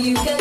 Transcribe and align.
you 0.00 0.14
can 0.14 0.39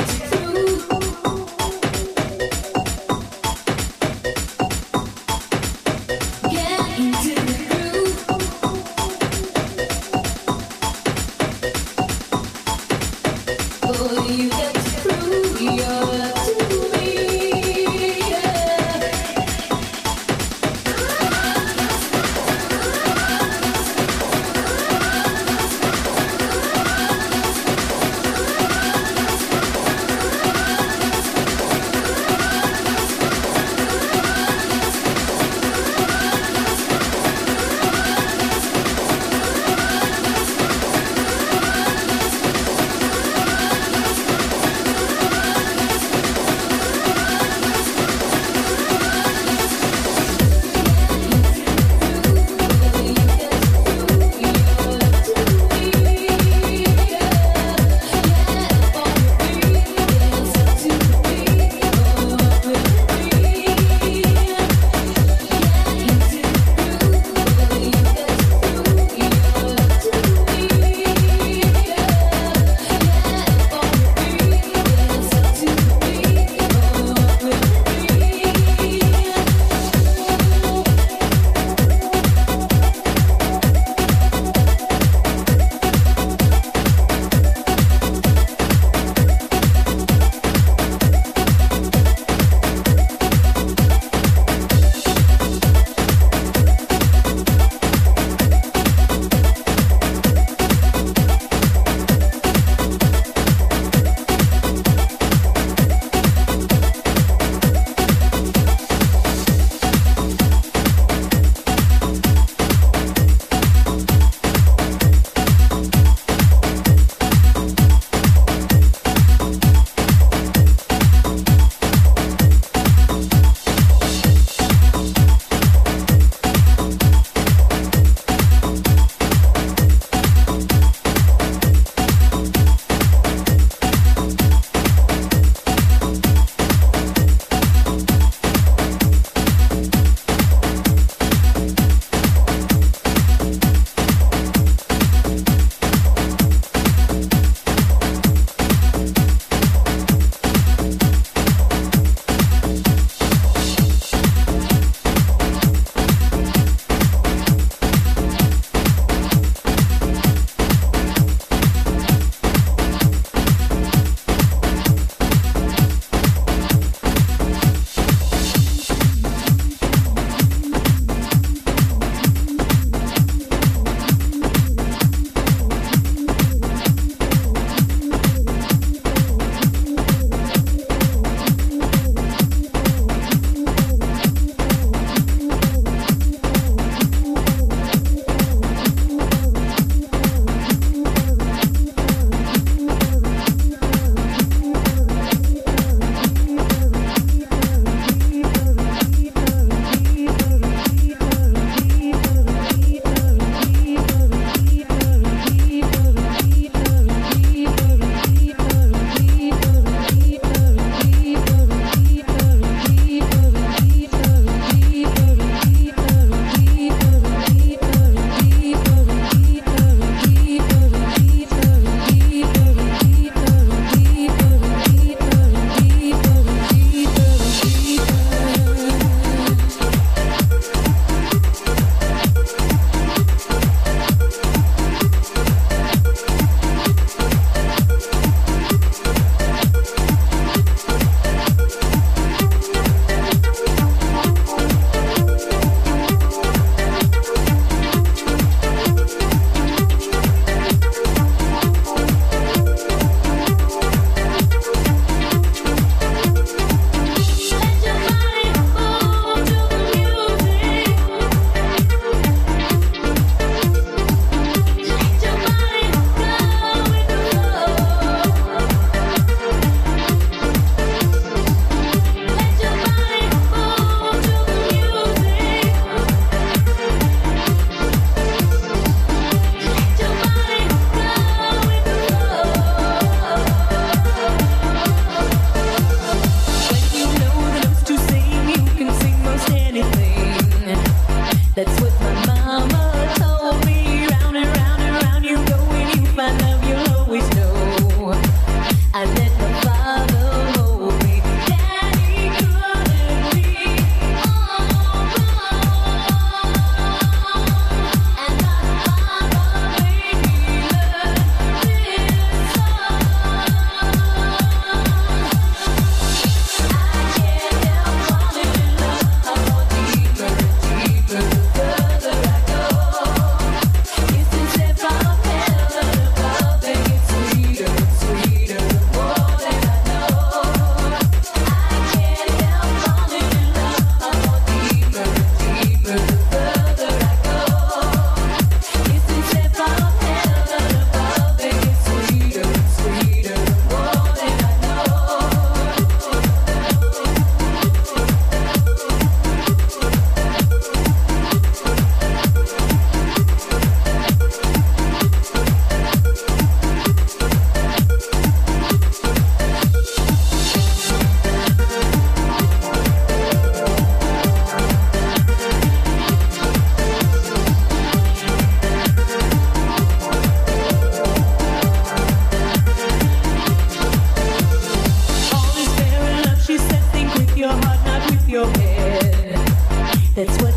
That's 380.20 380.44
what 380.44 380.49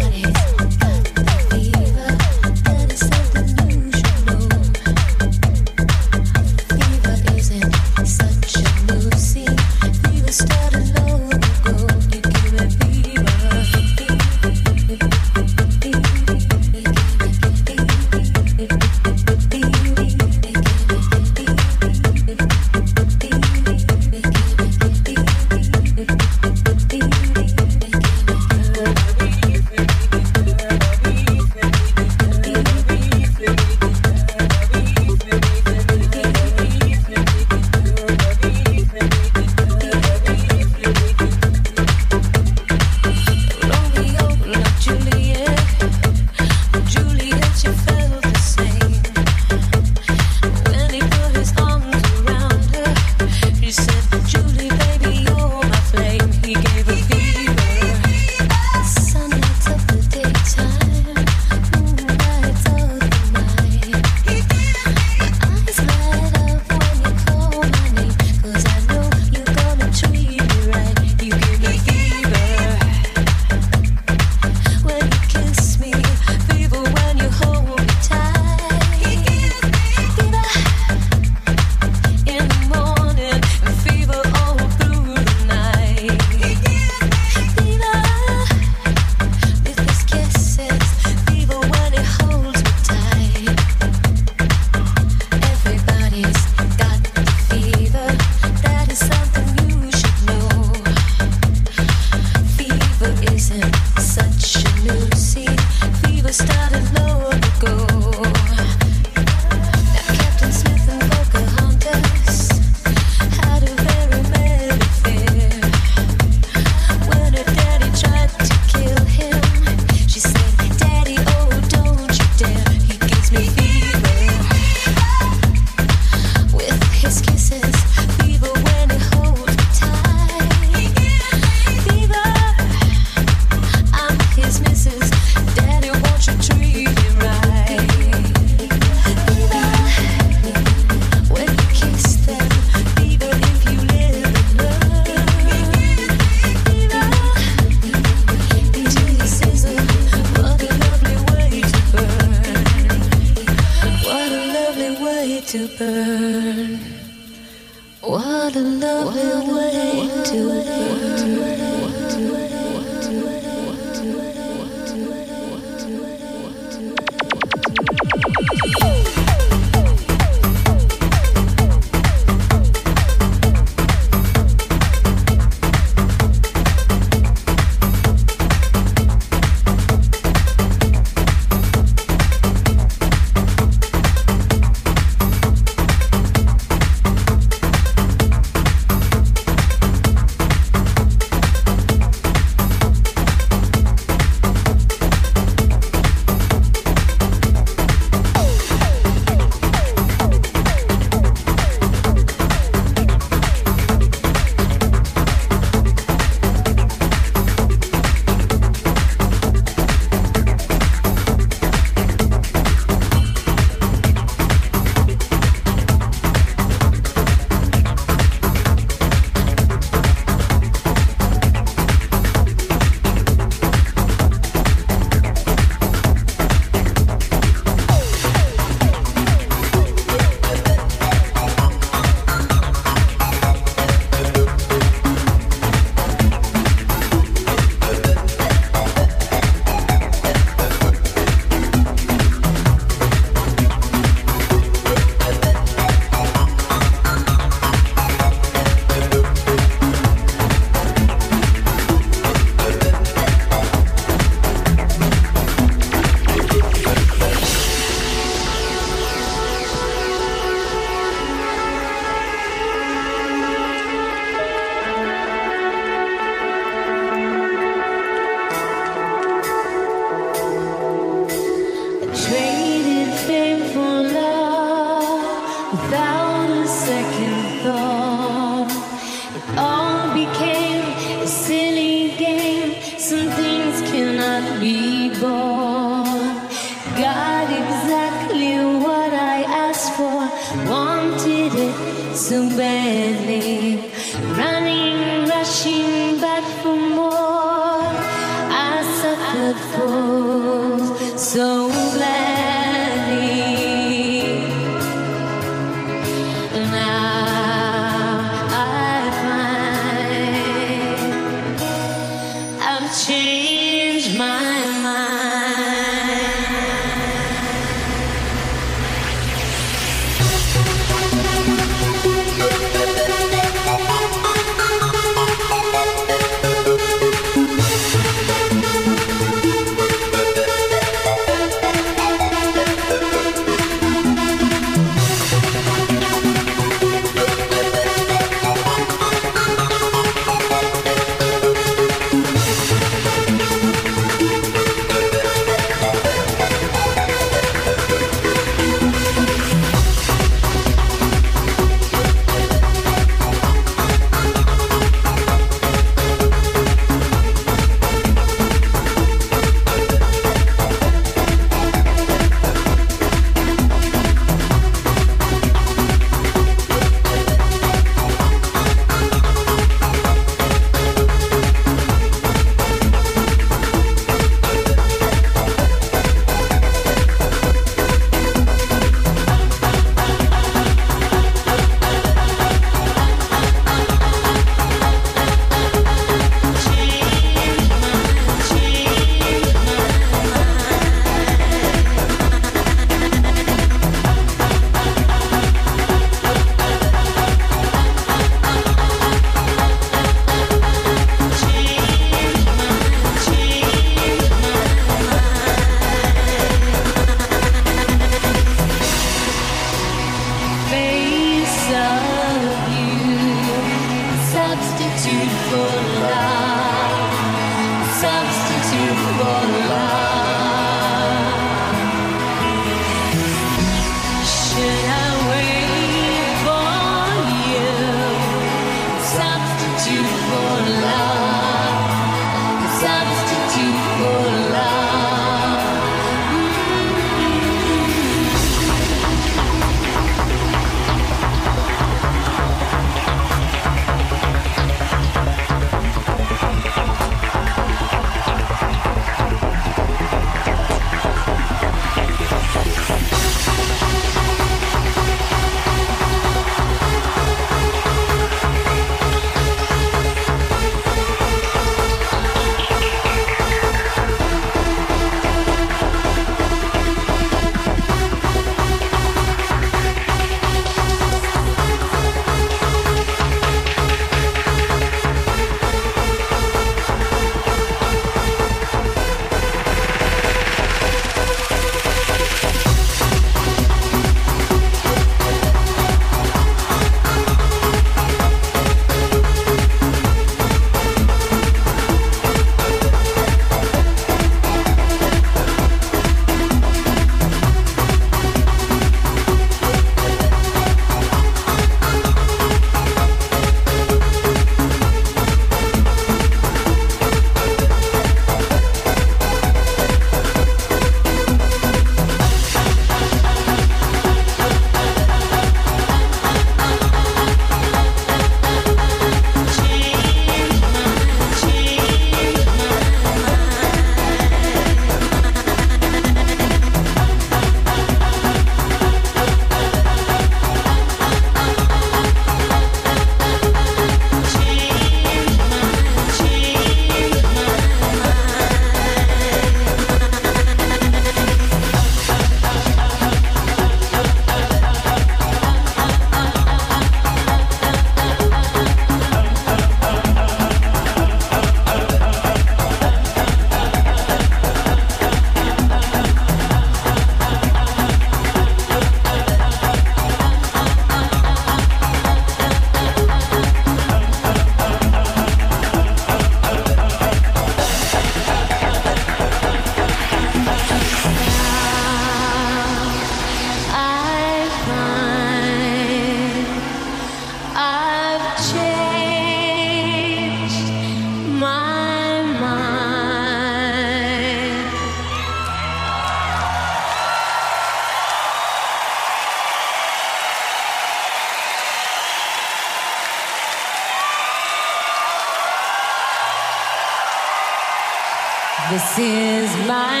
is 598.99 599.55
my 599.67 599.91
religion. 599.91 600.00